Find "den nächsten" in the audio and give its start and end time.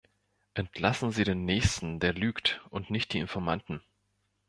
1.25-1.99